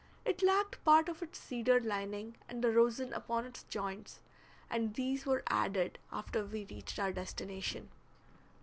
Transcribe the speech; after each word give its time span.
It 0.25 0.41
lacked 0.41 0.83
part 0.83 1.09
of 1.09 1.21
its 1.21 1.37
cedar 1.37 1.79
lining 1.79 2.35
and 2.49 2.63
the 2.63 2.71
rosin 2.71 3.13
upon 3.13 3.45
its 3.45 3.61
joints, 3.65 4.19
and 4.67 4.95
these 4.95 5.27
were 5.27 5.43
added 5.47 5.99
after 6.11 6.43
we 6.43 6.65
reached 6.65 6.97
our 6.97 7.11
destination. 7.13 7.87